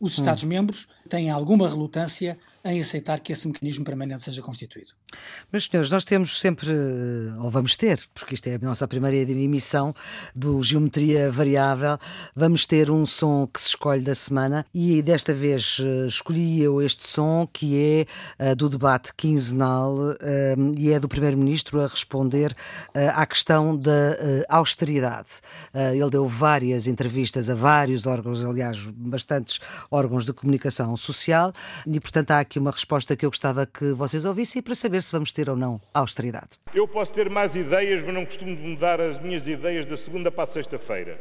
[0.00, 4.90] os Estados-membros têm alguma relutância em aceitar que esse mecanismo permanente seja constituído.
[5.52, 6.70] Meus senhores, nós temos sempre,
[7.38, 9.94] ou vamos ter, porque isto é a nossa primeira emissão
[10.34, 11.98] do Geometria Variável,
[12.34, 16.80] vamos ter um som que se escolhe da semana e desta vez eh, escolhi eu
[16.80, 18.06] este som que
[18.38, 20.16] é uh, do debate quinzenal uh,
[20.78, 22.54] e é do Primeiro-Ministro a responder
[22.94, 23.90] à questão da
[24.48, 25.40] austeridade.
[25.74, 29.58] ele deu várias entrevistas a vários órgãos, aliás, bastantes
[29.90, 31.52] órgãos de comunicação social
[31.86, 35.10] e, portanto, há aqui uma resposta que eu gostava que vocês ouvissem para saber se
[35.10, 36.50] vamos ter ou não austeridade.
[36.74, 40.44] Eu posso ter mais ideias, mas não costumo mudar as minhas ideias da segunda para
[40.44, 41.20] a sexta-feira.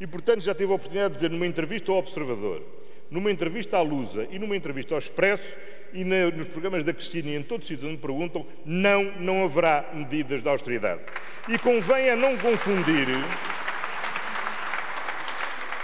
[0.00, 2.62] E, portanto, já tive a oportunidade de dizer numa entrevista ao Observador,
[3.10, 5.56] numa entrevista à Lusa e numa entrevista ao Expresso
[5.92, 9.44] e nos programas da Cristina e em todos os sítios onde me perguntam, não, não
[9.44, 11.00] haverá medidas de austeridade.
[11.48, 13.08] E convém a não confundir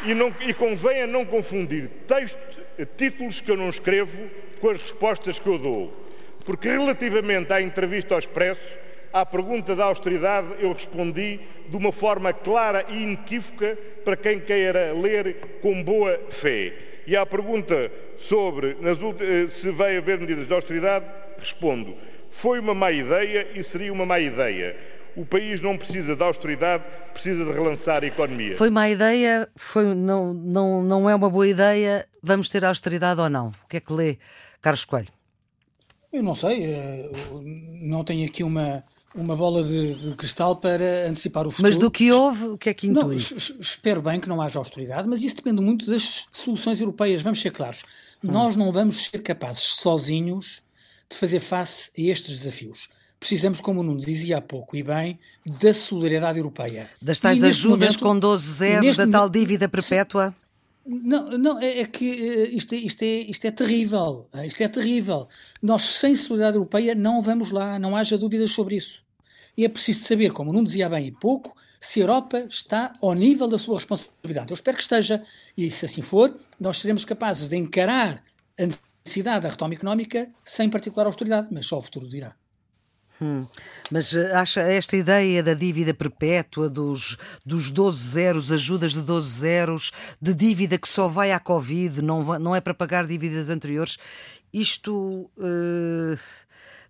[0.04, 2.53] e, não, e convém a não confundir texto,
[2.96, 4.28] títulos que eu não escrevo
[4.60, 6.04] com as respostas que eu dou.
[6.44, 8.78] Porque relativamente à entrevista ao Expresso,
[9.12, 14.92] à pergunta da austeridade, eu respondi de uma forma clara e inequívoca para quem queira
[14.92, 16.72] ler com boa fé.
[17.06, 21.06] E à pergunta sobre eh, se vai haver medidas de austeridade,
[21.38, 21.94] respondo:
[22.28, 24.76] foi uma má ideia e seria uma má ideia.
[25.16, 28.56] O país não precisa de austeridade, precisa de relançar a economia.
[28.56, 32.06] Foi má ideia, foi, não, não, não é uma boa ideia.
[32.22, 33.48] Vamos ter austeridade ou não?
[33.48, 34.18] O que é que lê,
[34.60, 35.08] Carlos Coelho?
[36.12, 37.10] Eu não sei, eh,
[37.82, 38.82] não tenho aqui uma,
[39.14, 41.68] uma bola de, de, cristal para antecipar o futuro.
[41.68, 43.16] Mas do que houve, o que é que intui?
[43.16, 47.22] Não, espero bem que não haja austeridade, mas isso depende muito das soluções europeias.
[47.22, 47.82] Vamos ser claros.
[48.22, 48.32] Hum.
[48.32, 50.62] Nós não vamos ser capazes sozinhos
[51.10, 52.88] de fazer face a estes desafios
[53.24, 56.90] precisamos, como o Nunes dizia há pouco, e bem, da solidariedade europeia.
[57.00, 60.34] Das tais ajudas momento, com 12 zeros, da tal dívida perpétua?
[60.84, 64.28] Não, não é, é que eh, isto é, isto, é, isto é terrível.
[64.34, 65.26] Eh, isto é terrível.
[65.62, 69.02] Nós, sem solidariedade europeia, não vamos lá, não haja dúvidas sobre isso.
[69.56, 73.14] E é preciso saber, como não dizia bem e pouco, se a Europa está ao
[73.14, 74.50] nível da sua responsabilidade.
[74.50, 75.24] Eu espero que esteja,
[75.56, 78.22] e se assim for, nós seremos capazes de encarar
[78.58, 82.36] a necessidade da retoma económica sem particular austeridade, mas só o futuro dirá.
[83.20, 83.46] Hum.
[83.90, 89.40] Mas eh, acha esta ideia da dívida perpétua, dos, dos 12 zeros, ajudas de 12
[89.40, 93.96] zeros, de dívida que só vai à Covid, não, não é para pagar dívidas anteriores,
[94.52, 96.18] isto uh,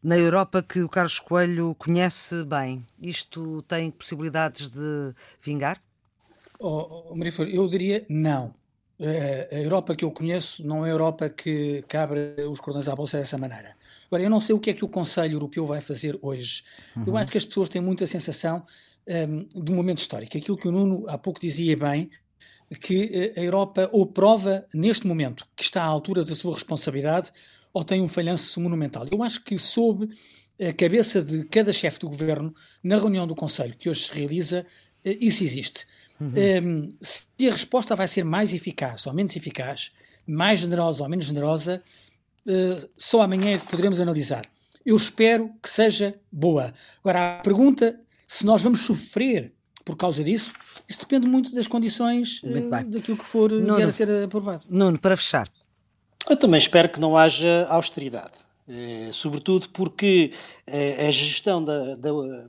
[0.03, 5.81] na Europa que o Carlos Coelho conhece bem, isto tem possibilidades de vingar?
[6.59, 8.55] Oh, oh, eu diria não.
[8.99, 12.89] Uh, a Europa que eu conheço não é a Europa que, que abre os cordões
[12.89, 13.75] à bolsa dessa maneira.
[14.07, 16.63] Agora, eu não sei o que é que o Conselho Europeu vai fazer hoje.
[16.97, 17.05] Uhum.
[17.07, 18.65] Eu acho que as pessoas têm muita sensação
[19.07, 20.37] um, de um momento histórico.
[20.37, 22.11] Aquilo que o Nuno há pouco dizia bem,
[22.81, 27.31] que eh, a Europa ou prova neste momento que está à altura da sua responsabilidade
[27.73, 29.07] ou tem um falhanço monumental.
[29.11, 30.09] Eu acho que sob
[30.61, 34.67] a cabeça de cada chefe do governo, na reunião do Conselho que hoje se realiza,
[35.05, 35.87] eh, isso existe.
[36.21, 36.33] Uhum.
[36.63, 39.93] Um, se a resposta vai ser mais eficaz ou menos eficaz,
[40.27, 41.83] mais generosa ou menos generosa,
[42.47, 44.47] uh, só amanhã é que poderemos analisar.
[44.85, 46.75] Eu espero que seja boa.
[47.01, 49.53] Agora, a pergunta, se nós vamos sofrer
[49.85, 50.53] por causa disso,
[50.89, 54.65] isso depende muito das condições uh, daquilo que for Nuno, vier a ser aprovado.
[54.69, 55.49] Nuno, para fechar.
[56.29, 58.45] Eu também espero que não haja austeridade.
[58.67, 60.33] Eh, sobretudo porque
[60.67, 62.09] eh, a gestão da, da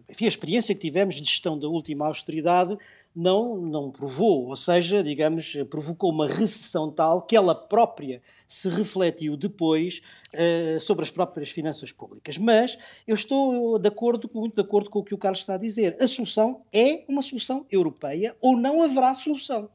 [0.10, 2.78] enfim, a experiência que tivemos de gestão da última austeridade
[3.16, 9.38] não, não provou, ou seja, digamos, provocou uma recessão tal que ela própria se refletiu
[9.38, 10.02] depois
[10.34, 12.38] uh, sobre as próprias finanças públicas.
[12.38, 15.58] Mas eu estou de acordo, muito de acordo com o que o Carlos está a
[15.58, 15.96] dizer.
[16.00, 19.70] A solução é uma solução europeia ou não haverá solução.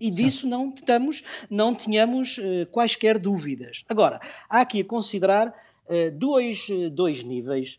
[0.00, 3.84] E disso não, estamos, não tínhamos uh, quaisquer dúvidas.
[3.88, 7.78] Agora, há aqui a considerar uh, dois, dois níveis.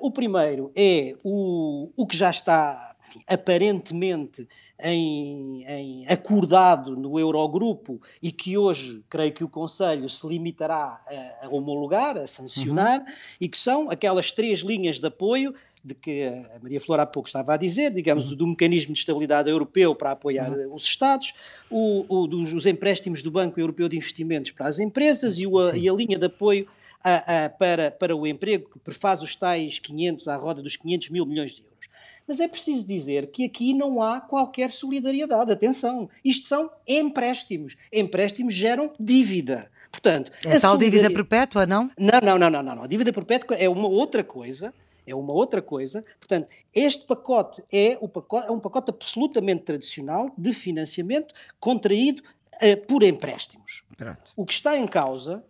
[0.00, 4.48] O primeiro é o, o que já está enfim, aparentemente
[4.82, 11.46] em, em, acordado no Eurogrupo e que hoje creio que o Conselho se limitará a,
[11.46, 13.06] a homologar, a sancionar, uhum.
[13.40, 17.26] e que são aquelas três linhas de apoio de que a Maria Flor há pouco
[17.26, 18.36] estava a dizer, digamos, uhum.
[18.36, 20.74] do mecanismo de estabilidade europeu para apoiar uhum.
[20.74, 21.32] os Estados,
[21.70, 25.74] o, o, dos os empréstimos do Banco Europeu de Investimentos para as empresas e, o,
[25.74, 26.68] e a linha de apoio
[27.02, 31.10] a, a, para, para o emprego, que prefaz os tais 500, à roda dos 500
[31.10, 31.88] mil milhões de euros.
[32.26, 35.50] Mas é preciso dizer que aqui não há qualquer solidariedade.
[35.50, 37.76] Atenção, isto são empréstimos.
[37.92, 39.70] Empréstimos geram dívida.
[39.90, 41.90] Portanto, é a tal dívida perpétua, não?
[41.98, 42.82] Não, não, não, não, não.
[42.84, 44.72] A dívida perpétua é uma outra coisa.
[45.04, 46.04] É uma outra coisa.
[46.20, 52.22] Portanto, este pacote é, o pacote, é um pacote absolutamente tradicional de financiamento contraído
[52.62, 53.82] uh, por empréstimos.
[53.96, 54.32] Pronto.
[54.36, 55.42] O que está em causa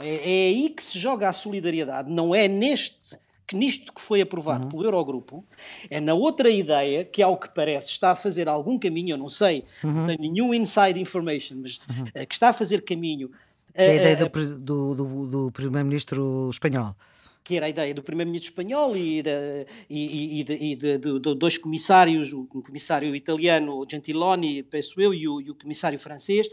[0.00, 3.18] é, é aí que se joga a solidariedade, não é neste
[3.50, 4.70] que nisto que foi aprovado uhum.
[4.70, 5.44] pelo Eurogrupo,
[5.90, 9.28] é na outra ideia, que ao que parece está a fazer algum caminho, eu não
[9.28, 9.90] sei, uhum.
[9.90, 12.04] não tenho nenhum inside information, mas uhum.
[12.04, 13.26] uh, que está a fazer caminho.
[13.26, 13.32] Uh,
[13.74, 16.94] é a ideia uh, do, do, do Primeiro-Ministro espanhol
[17.42, 21.18] que era a ideia do primeiro-ministro espanhol e, de, e, e, de, e de, de,
[21.18, 26.48] de, dois comissários, o comissário italiano Gentiloni, penso eu, e o, e o comissário francês,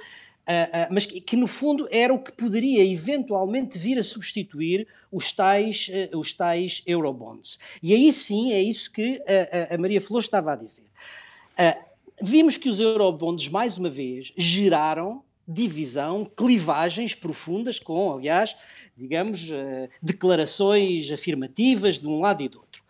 [0.48, 4.88] Uh, uh, mas que, que, no fundo era o que poderia eventualmente vir a substituir
[5.12, 7.60] os tais, uh, os tais Eurobonds.
[7.84, 9.22] E aí sim é isso que
[9.70, 10.86] a Maria Flor estava a dizer.
[12.22, 18.56] vimos que os Eurobonds, mais uma vez, geraram divisão, clivagens profundas, com, aliás,
[18.96, 19.50] digamos,
[20.02, 22.87] declarações afirmativas de um lado e do outro.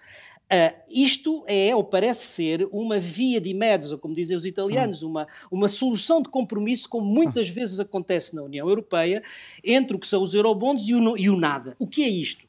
[0.47, 5.09] Uh, isto é, ou parece ser, uma via de mezzo, como dizem os italianos, hum.
[5.09, 9.21] uma, uma solução de compromisso, como muitas vezes acontece na União Europeia,
[9.61, 11.75] entre o que são os eurobonds e o, e o nada.
[11.77, 12.47] O que é isto?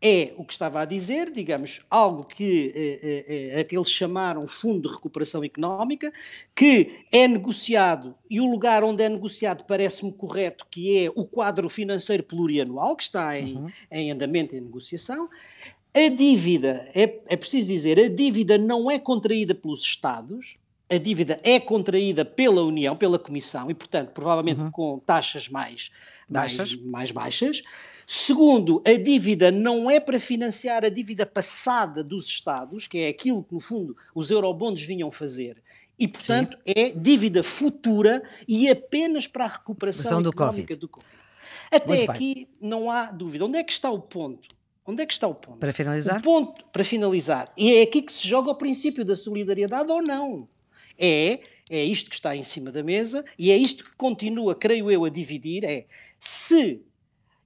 [0.00, 4.94] É o que estava a dizer, digamos, algo que eh, eh, eles chamaram Fundo de
[4.94, 6.12] Recuperação Económica,
[6.54, 11.70] que é negociado, e o lugar onde é negociado parece-me correto, que é o quadro
[11.70, 13.70] financeiro plurianual, que está em, uhum.
[13.90, 15.30] em andamento, em negociação,
[15.94, 20.56] a dívida, é, é preciso dizer, a dívida não é contraída pelos Estados,
[20.90, 24.70] a dívida é contraída pela União, pela Comissão, e, portanto, provavelmente uhum.
[24.70, 25.90] com taxas mais
[26.28, 26.74] baixas.
[26.74, 27.62] Mais, mais baixas.
[28.06, 33.42] Segundo, a dívida não é para financiar a dívida passada dos Estados, que é aquilo
[33.42, 35.62] que, no fundo, os eurobonds vinham fazer.
[35.98, 36.72] E, portanto, Sim.
[36.76, 40.80] é dívida futura e apenas para a recuperação do económica COVID.
[40.80, 41.14] do Covid.
[41.70, 42.48] Até Muito aqui bem.
[42.60, 43.44] não há dúvida.
[43.44, 44.48] Onde é que está o ponto?
[44.86, 45.58] Onde é que está o ponto?
[45.58, 46.18] Para finalizar?
[46.18, 50.02] O ponto, para finalizar, e é aqui que se joga o princípio da solidariedade ou
[50.02, 50.48] não.
[50.98, 54.90] É, é isto que está em cima da mesa e é isto que continua, creio
[54.90, 55.86] eu, a dividir, é
[56.18, 56.82] se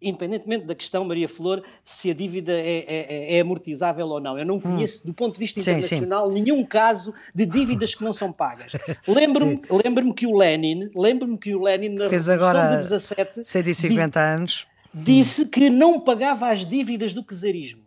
[0.01, 4.39] independentemente da questão, Maria Flor, se a dívida é, é, é amortizável ou não.
[4.39, 4.61] Eu não hum.
[4.61, 5.11] conheço, hum.
[5.11, 6.43] do ponto de vista internacional, sim, sim.
[6.43, 8.73] nenhum caso de dívidas que não são pagas.
[9.07, 13.45] Lembro-me lembro que o Lenin, lembro-me que o Lenin na Fez Revolução agora de 17
[13.45, 17.83] 150 anos disse que não pagava as dívidas do czarismo.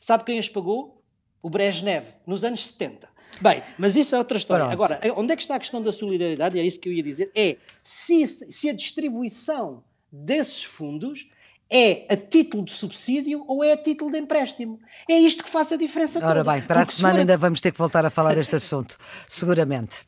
[0.00, 1.02] Sabe quem as pagou?
[1.42, 3.08] O Brezhnev, nos anos 70.
[3.40, 4.66] Bem, mas isso é outra história.
[4.66, 4.92] Pronto.
[4.92, 6.56] Agora, onde é que está a questão da solidariedade?
[6.56, 7.30] E é isso que eu ia dizer.
[7.34, 11.28] É se, se a distribuição desses fundos
[11.70, 14.78] é a título de subsídio ou é a título de empréstimo.
[15.10, 16.52] É isto que faz a diferença Ora toda.
[16.52, 20.06] bem, para Porque a semana ainda vamos ter que voltar a falar deste assunto, seguramente.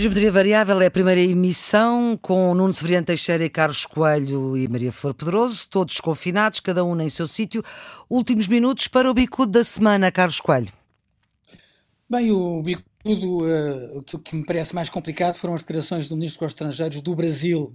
[0.00, 4.92] Geometria Variável é a primeira emissão com Nuno Severiano Teixeira e Carlos Coelho e Maria
[4.92, 7.64] Flor Pedroso, todos confinados, cada um em seu sítio.
[8.08, 10.72] Últimos minutos para o bicudo da semana, Carlos Coelho.
[12.08, 16.46] Bem, o bicudo, uh, aquilo que me parece mais complicado foram as declarações do Ministro
[16.46, 17.74] dos Estrangeiros do Brasil,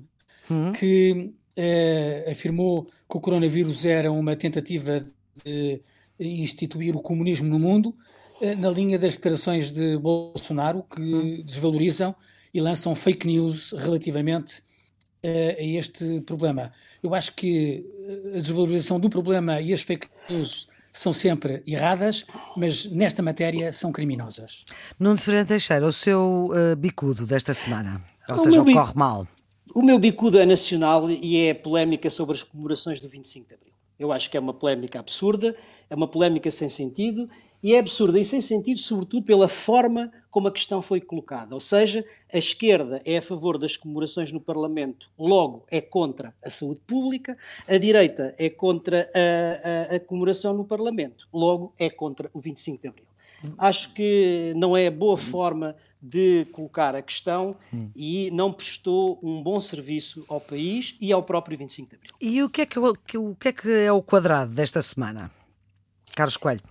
[0.49, 0.71] hum.
[0.71, 5.03] que uh, afirmou que o coronavírus era uma tentativa
[5.43, 5.81] de
[6.25, 7.95] instituir o comunismo no mundo
[8.41, 11.43] eh, na linha das declarações de Bolsonaro, que hum.
[11.45, 12.15] desvalorizam
[12.53, 14.59] e lançam fake news relativamente
[15.23, 16.71] uh, a este problema.
[17.01, 17.83] Eu acho que
[18.33, 23.73] eh, a desvalorização do problema e as fake news são sempre erradas, mas nesta matéria
[23.73, 24.65] são criminosas.
[24.99, 29.27] Nuno Ferreira Teixeira, o seu uh, bicudo desta semana, ou o seja, o corre mal.
[29.73, 33.73] O meu bicudo é nacional e é polémica sobre as comemorações do 25 de Abril.
[33.97, 35.55] Eu acho que é uma polémica absurda,
[35.93, 37.29] é uma polémica sem sentido
[37.61, 41.53] e é absurda e sem sentido, sobretudo pela forma como a questão foi colocada.
[41.53, 42.03] Ou seja,
[42.33, 47.37] a esquerda é a favor das comemorações no Parlamento, logo é contra a saúde pública,
[47.67, 52.81] a direita é contra a, a, a comemoração no Parlamento, logo é contra o 25
[52.81, 53.05] de Abril.
[53.57, 57.55] Acho que não é boa forma de colocar a questão
[57.95, 62.11] e não prestou um bom serviço ao país e ao próprio 25 de Abril.
[62.19, 65.29] E o que é que, o que, é, que é o quadrado desta semana?
[66.15, 66.61] Carlos Coelho.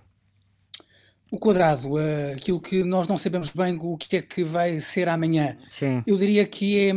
[1.31, 5.09] O quadrado, uh, aquilo que nós não sabemos bem o que é que vai ser
[5.09, 5.57] amanhã.
[5.71, 6.03] Sim.
[6.05, 6.91] Eu diria que é,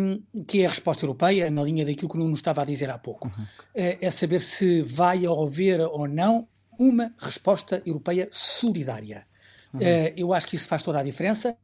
[0.46, 2.98] que é a resposta europeia, na linha daquilo que o Nuno estava a dizer há
[2.98, 3.28] pouco.
[3.28, 3.44] Uhum.
[3.44, 6.46] Uh, é saber se vai haver ou não
[6.78, 9.26] uma resposta europeia solidária.
[9.72, 9.80] Uhum.
[9.80, 11.56] Uh, eu acho que isso faz toda a diferença.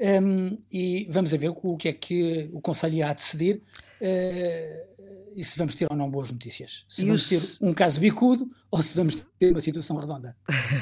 [0.00, 3.60] Um, ehm, e vamos a ver o que é que o Conselho irá decidir.
[4.00, 4.87] Uh,
[5.34, 6.84] e se vamos ter ou não boas notícias.
[6.88, 10.36] Se e vamos ter um caso bicudo ou se vamos ter uma situação redonda.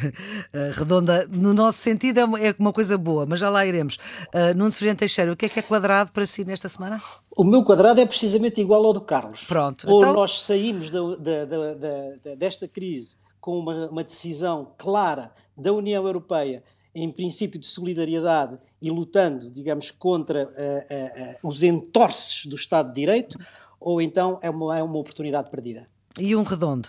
[0.74, 3.96] redonda, no nosso sentido, é, é uma coisa boa, mas já lá iremos.
[4.34, 7.00] Uh, Nuno Severino Teixeira, o que é que é quadrado para si nesta semana?
[7.36, 9.44] O meu quadrado é precisamente igual ao do Carlos.
[9.44, 9.88] Pronto.
[9.90, 10.12] Ou então...
[10.14, 16.62] nós saímos da, da, da, desta crise com uma, uma decisão clara da União Europeia
[16.96, 22.88] em princípio de solidariedade e lutando, digamos, contra uh, uh, uh, os entorces do Estado
[22.88, 23.38] de Direito,
[23.86, 25.86] ou então é uma, é uma oportunidade perdida.
[26.18, 26.88] E um redondo,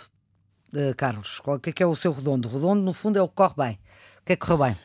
[0.73, 1.39] uh, Carlos?
[1.45, 2.47] O que é, que é o seu redondo?
[2.47, 3.79] O redondo, no fundo, é o que corre bem.
[4.19, 4.77] O que é que corre bem?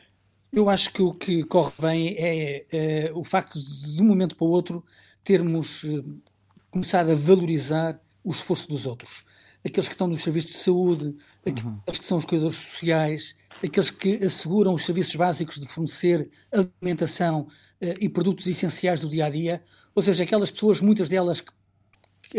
[0.51, 4.35] Eu acho que o que corre bem é, é o facto de, de um momento
[4.35, 4.85] para o outro,
[5.23, 6.05] termos uh,
[6.69, 9.25] começado a valorizar o esforço dos outros.
[9.65, 11.79] Aqueles que estão nos serviços de saúde, aqueles uhum.
[11.87, 17.47] que são os cuidadores sociais, aqueles que asseguram os serviços básicos de fornecer alimentação
[17.81, 19.63] uh, e produtos essenciais do dia a dia.
[19.95, 21.51] Ou seja, aquelas pessoas, muitas delas que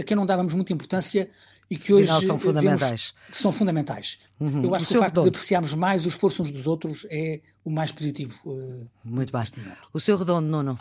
[0.00, 1.28] a quem não dávamos muita importância
[1.70, 3.14] e que hoje são fundamentais.
[3.32, 4.18] são fundamentais.
[4.38, 4.64] Uhum.
[4.64, 5.24] Eu acho o que o facto redondo.
[5.24, 8.34] de apreciarmos mais o esforço uns dos outros é o mais positivo.
[8.44, 9.42] Uh, Muito bem.
[9.92, 10.78] O seu redondo, Nuno?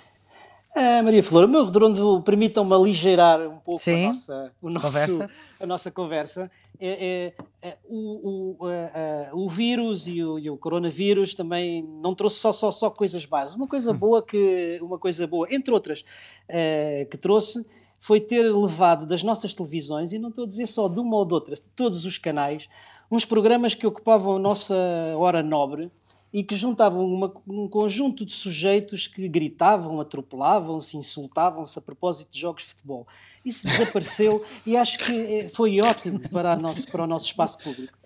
[0.75, 5.29] Ah, Maria Flor, o meu redondo permitam-me aligeirar um pouco a nossa, o nosso, conversa.
[5.59, 6.51] a nossa conversa.
[6.79, 12.39] É, é, é o, o, o, vírus e o, e o, coronavírus também não trouxe
[12.39, 13.55] só, só, só coisas básicas.
[13.55, 13.97] Uma coisa hum.
[13.97, 16.03] boa que, uma coisa boa, entre outras,
[16.49, 17.63] eh, que trouxe
[18.03, 21.23] foi ter levado das nossas televisões, e não estou a dizer só de uma ou
[21.23, 22.67] de outra, de todos os canais,
[23.09, 24.75] uns programas que ocupavam a nossa
[25.17, 25.89] hora nobre
[26.33, 32.41] e que juntavam uma, um conjunto de sujeitos que gritavam, atropelavam-se, insultavam-se a propósito de
[32.41, 33.07] jogos de futebol.
[33.45, 37.97] Isso desapareceu e acho que eh, foi ótimo para, nosso, para o nosso espaço público.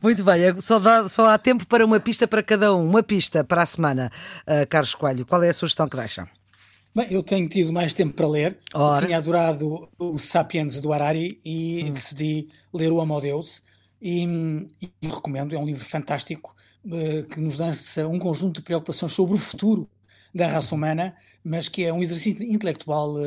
[0.00, 2.88] Muito bem, é só, dá, só há tempo para uma pista para cada um.
[2.88, 5.26] Uma pista para a semana, uh, Carlos Coelho.
[5.26, 6.28] Qual é a sugestão que deixa?
[6.94, 8.58] Bem, eu tenho tido mais tempo para ler.
[8.98, 11.92] Tinha adorado o Sapiens do Harari e hum.
[11.92, 13.62] decidi ler o Homo Deus.
[14.02, 14.24] E,
[14.80, 19.34] e, recomendo, é um livro fantástico uh, que nos lança um conjunto de preocupações sobre
[19.34, 19.88] o futuro
[20.34, 21.14] da raça humana,
[21.44, 23.26] mas que é um exercício intelectual uh,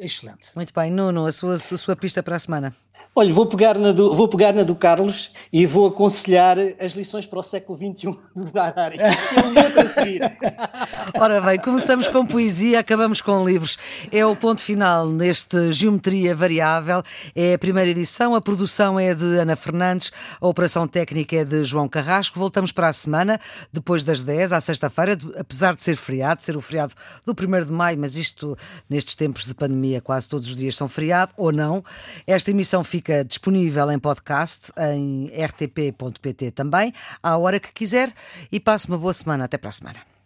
[0.00, 0.50] excelente.
[0.54, 2.74] Muito bem, Nuno, a sua, a sua pista para a semana.
[3.14, 7.26] Olha, vou pegar, na do, vou pegar na do Carlos e vou aconselhar as lições
[7.26, 8.98] para o século XXI do Harari.
[11.18, 13.76] Ora bem, começamos com poesia, acabamos com livros.
[14.12, 17.02] É o ponto final neste Geometria Variável.
[17.34, 21.64] É a primeira edição, a produção é de Ana Fernandes, a operação técnica é de
[21.64, 22.38] João Carrasco.
[22.38, 23.40] Voltamos para a semana,
[23.72, 26.94] depois das 10, à sexta-feira, apesar de ser feriado, ser o feriado
[27.24, 28.56] do 1 de maio, mas isto,
[28.88, 31.84] nestes tempos de pandemia, quase todos os dias são feriado, ou não.
[32.26, 36.92] Esta emissão fica disponível em podcast, em rtp.pt também,
[37.22, 38.12] à hora que quiser,
[38.50, 39.44] e passe uma boa semana.
[39.44, 40.17] Até para a semana.